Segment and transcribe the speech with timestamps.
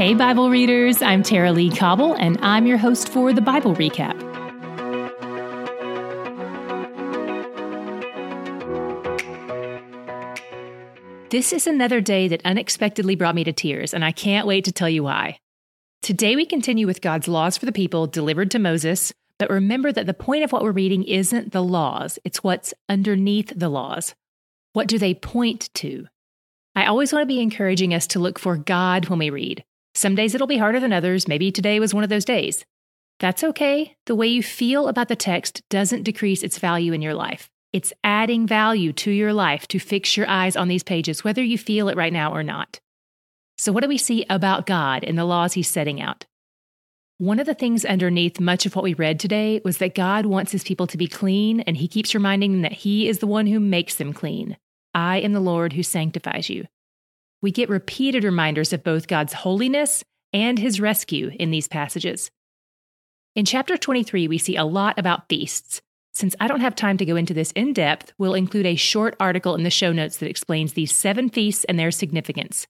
[0.00, 4.18] Hey, Bible readers, I'm Tara-Leigh Cobble, and I'm your host for the Bible Recap.
[11.28, 14.72] This is another day that unexpectedly brought me to tears, and I can't wait to
[14.72, 15.38] tell you why.
[16.00, 20.06] Today, we continue with God's laws for the people delivered to Moses, but remember that
[20.06, 24.14] the point of what we're reading isn't the laws, it's what's underneath the laws.
[24.72, 26.06] What do they point to?
[26.74, 29.62] I always want to be encouraging us to look for God when we read.
[30.00, 31.28] Some days it'll be harder than others.
[31.28, 32.64] Maybe today was one of those days.
[33.18, 33.96] That's okay.
[34.06, 37.50] The way you feel about the text doesn't decrease its value in your life.
[37.74, 41.58] It's adding value to your life to fix your eyes on these pages, whether you
[41.58, 42.80] feel it right now or not.
[43.58, 46.24] So, what do we see about God in the laws he's setting out?
[47.18, 50.50] One of the things underneath much of what we read today was that God wants
[50.50, 53.46] his people to be clean, and he keeps reminding them that he is the one
[53.46, 54.56] who makes them clean.
[54.94, 56.64] I am the Lord who sanctifies you.
[57.42, 62.30] We get repeated reminders of both God's holiness and his rescue in these passages.
[63.34, 65.80] In chapter 23, we see a lot about feasts.
[66.12, 69.16] Since I don't have time to go into this in depth, we'll include a short
[69.20, 72.66] article in the show notes that explains these seven feasts and their significance.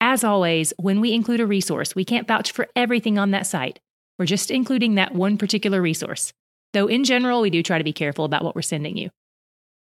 [0.00, 3.78] As always, when we include a resource, we can't vouch for everything on that site.
[4.18, 6.32] We're just including that one particular resource.
[6.72, 9.10] Though in general, we do try to be careful about what we're sending you.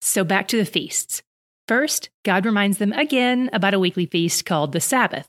[0.01, 1.23] So back to the feasts.
[1.67, 5.29] First, God reminds them again about a weekly feast called the Sabbath.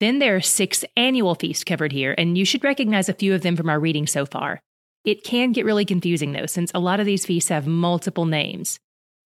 [0.00, 3.42] Then there are six annual feasts covered here, and you should recognize a few of
[3.42, 4.60] them from our reading so far.
[5.04, 8.78] It can get really confusing though, since a lot of these feasts have multiple names.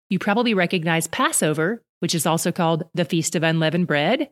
[0.09, 4.31] You probably recognize Passover, which is also called the Feast of Unleavened Bread,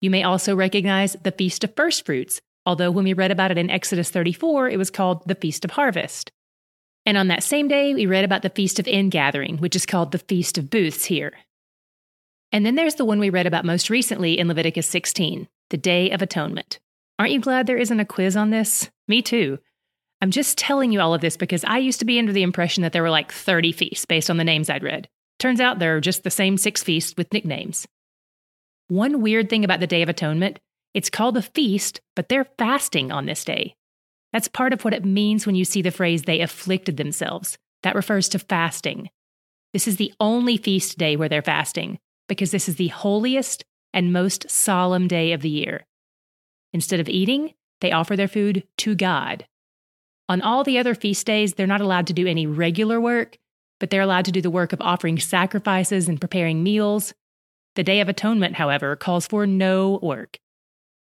[0.00, 3.58] you may also recognize the Feast of First Fruits, although when we read about it
[3.58, 6.30] in Exodus 34, it was called the Feast of Harvest.
[7.08, 10.12] And on that same day, we read about the Feast of Ingathering, which is called
[10.12, 11.32] the Feast of Booths here.
[12.52, 16.10] And then there's the one we read about most recently in Leviticus 16, the Day
[16.10, 16.78] of Atonement.
[17.18, 18.90] Aren't you glad there isn't a quiz on this?
[19.08, 19.58] Me too.
[20.20, 22.82] I'm just telling you all of this because I used to be under the impression
[22.82, 25.08] that there were like 30 feasts based on the names I'd read.
[25.38, 27.88] Turns out there are just the same six feasts with nicknames.
[28.88, 30.60] One weird thing about the Day of Atonement,
[30.92, 33.76] it's called a feast, but they're fasting on this day.
[34.32, 37.58] That's part of what it means when you see the phrase they afflicted themselves.
[37.82, 39.10] That refers to fasting.
[39.72, 44.12] This is the only feast day where they're fasting, because this is the holiest and
[44.12, 45.86] most solemn day of the year.
[46.72, 49.46] Instead of eating, they offer their food to God.
[50.28, 53.38] On all the other feast days, they're not allowed to do any regular work,
[53.80, 57.14] but they're allowed to do the work of offering sacrifices and preparing meals,
[57.76, 60.38] the Day of Atonement, however, calls for no work.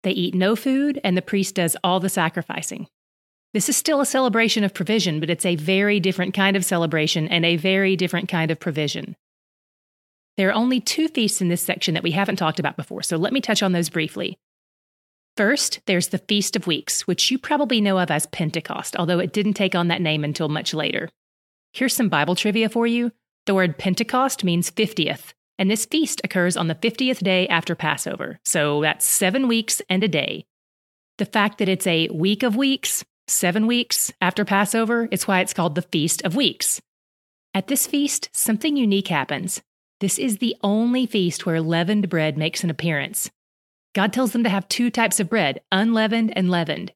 [0.03, 2.87] They eat no food, and the priest does all the sacrificing.
[3.53, 7.27] This is still a celebration of provision, but it's a very different kind of celebration
[7.27, 9.15] and a very different kind of provision.
[10.35, 13.17] There are only two feasts in this section that we haven't talked about before, so
[13.17, 14.37] let me touch on those briefly.
[15.35, 19.33] First, there's the Feast of Weeks, which you probably know of as Pentecost, although it
[19.33, 21.09] didn't take on that name until much later.
[21.73, 23.11] Here's some Bible trivia for you.
[23.45, 28.39] The word Pentecost means 50th, and this feast occurs on the 50th day after Passover,
[28.45, 30.45] so that's seven weeks and a day.
[31.17, 35.53] The fact that it's a week of weeks, seven weeks after Passover, is why it's
[35.53, 36.81] called the Feast of Weeks.
[37.53, 39.61] At this feast, something unique happens.
[39.99, 43.31] This is the only feast where leavened bread makes an appearance.
[43.95, 46.93] God tells them to have two types of bread, unleavened and leavened.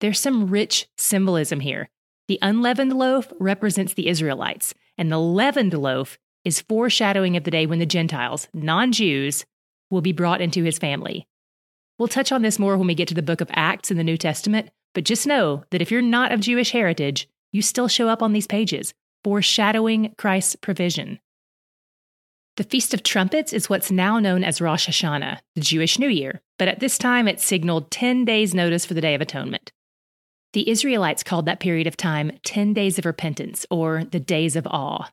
[0.00, 1.90] There's some rich symbolism here.
[2.28, 7.66] The unleavened loaf represents the Israelites, and the leavened loaf is foreshadowing of the day
[7.66, 9.44] when the Gentiles, non Jews,
[9.90, 11.26] will be brought into his family.
[11.98, 14.04] We'll touch on this more when we get to the book of Acts in the
[14.04, 18.08] New Testament, but just know that if you're not of Jewish heritage, you still show
[18.08, 21.20] up on these pages, foreshadowing Christ's provision.
[22.56, 26.40] The Feast of Trumpets is what's now known as Rosh Hashanah, the Jewish New Year,
[26.56, 29.72] but at this time it signaled 10 days' notice for the Day of Atonement.
[30.52, 34.68] The Israelites called that period of time 10 days of repentance, or the days of
[34.68, 35.10] awe.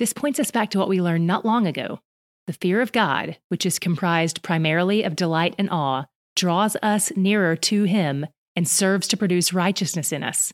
[0.00, 2.00] This points us back to what we learned not long ago.
[2.48, 7.54] The fear of God, which is comprised primarily of delight and awe, draws us nearer
[7.54, 10.52] to Him and serves to produce righteousness in us.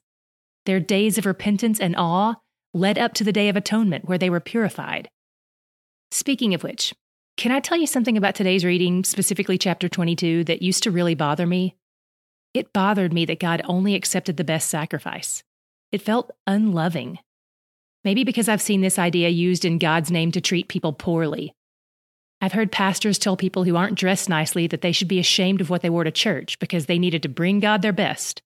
[0.67, 2.37] Their days of repentance and awe
[2.73, 5.09] led up to the Day of Atonement, where they were purified.
[6.11, 6.95] Speaking of which,
[7.37, 11.15] can I tell you something about today's reading, specifically chapter 22, that used to really
[11.15, 11.77] bother me?
[12.53, 15.43] It bothered me that God only accepted the best sacrifice.
[15.93, 17.19] It felt unloving.
[18.05, 21.53] Maybe because I've seen this idea used in God's name to treat people poorly.
[22.41, 25.69] I've heard pastors tell people who aren't dressed nicely that they should be ashamed of
[25.69, 28.43] what they wore to church because they needed to bring God their best.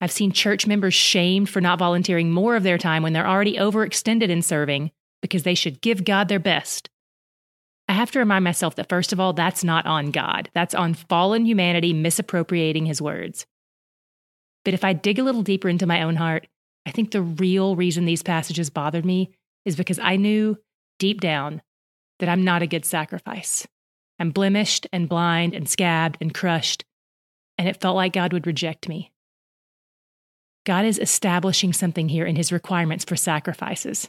[0.00, 3.56] I've seen church members shamed for not volunteering more of their time when they're already
[3.56, 4.90] overextended in serving
[5.22, 6.90] because they should give God their best.
[7.88, 10.50] I have to remind myself that, first of all, that's not on God.
[10.54, 13.46] That's on fallen humanity misappropriating his words.
[14.64, 16.46] But if I dig a little deeper into my own heart,
[16.84, 19.30] I think the real reason these passages bothered me
[19.64, 20.58] is because I knew
[20.98, 21.62] deep down
[22.18, 23.66] that I'm not a good sacrifice.
[24.18, 26.84] I'm blemished and blind and scabbed and crushed,
[27.58, 29.12] and it felt like God would reject me.
[30.64, 34.08] God is establishing something here in his requirements for sacrifices.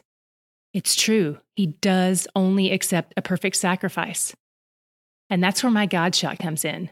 [0.74, 4.34] It's true, he does only accept a perfect sacrifice.
[5.30, 6.90] And that's where my God shot comes in.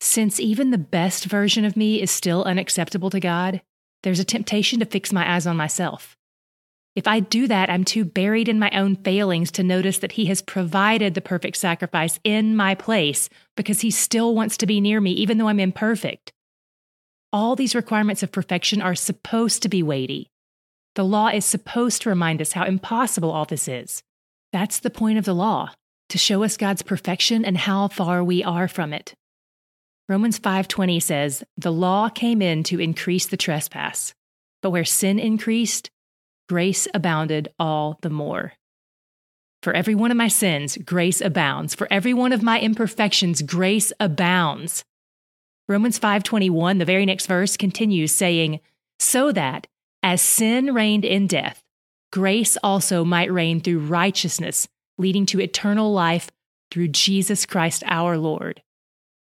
[0.00, 3.62] Since even the best version of me is still unacceptable to God,
[4.02, 6.16] there's a temptation to fix my eyes on myself.
[6.98, 10.24] If I do that, I'm too buried in my own failings to notice that He
[10.24, 15.00] has provided the perfect sacrifice in my place because He still wants to be near
[15.00, 16.32] me, even though I'm imperfect.
[17.32, 20.28] All these requirements of perfection are supposed to be weighty.
[20.96, 24.02] The law is supposed to remind us how impossible all this is.
[24.52, 25.70] That's the point of the law,
[26.08, 29.14] to show us God's perfection and how far we are from it.
[30.08, 34.14] Romans 5:20 says, "The law came in to increase the trespass,
[34.62, 35.92] but where sin increased,
[36.48, 38.54] grace abounded all the more.
[39.62, 41.74] For every one of my sins, grace abounds.
[41.74, 44.84] For every one of my imperfections, grace abounds.
[45.68, 48.60] Romans 5:21, the very next verse continues saying,
[48.98, 49.66] "So that
[50.02, 51.62] as sin reigned in death,
[52.12, 56.30] grace also might reign through righteousness, leading to eternal life
[56.70, 58.62] through Jesus Christ our Lord."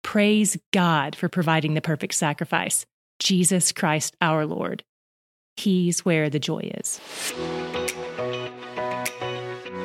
[0.02, 2.86] Praise God for providing the perfect sacrifice,
[3.18, 4.84] Jesus Christ our Lord.
[5.56, 7.00] He's where the joy is.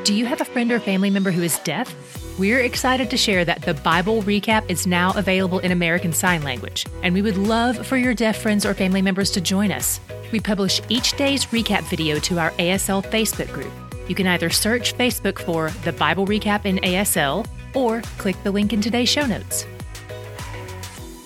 [0.04, 1.94] Do you have a friend or family member who is deaf?
[2.38, 6.86] We're excited to share that the Bible recap is now available in American Sign Language,
[7.02, 10.00] and we would love for your deaf friends or family members to join us.
[10.32, 13.72] We publish each day's recap video to our ASL Facebook group.
[14.08, 18.74] You can either search Facebook for the Bible recap in ASL or click the link
[18.74, 19.66] in today's show notes.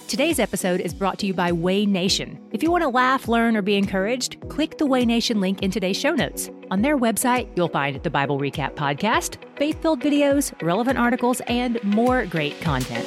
[0.10, 2.40] Today's episode is brought to you by WayNation.
[2.52, 5.98] If you want to laugh, learn, or be encouraged, click the WayNation link in today's
[5.98, 6.50] show notes.
[6.72, 11.82] On their website, you'll find the Bible Recap podcast, faith filled videos, relevant articles, and
[11.84, 13.06] more great content.